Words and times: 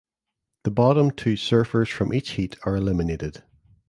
The 0.63 0.71
bottom 0.71 1.11
two 1.11 1.33
surfers 1.35 1.87
from 1.87 2.11
each 2.11 2.31
heat 2.31 2.55
are 2.63 2.75
eliminated. 2.75 3.43